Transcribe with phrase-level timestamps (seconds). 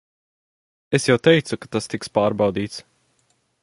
[0.99, 2.85] Es jau teicu, ka tas tiks pārbaudīts.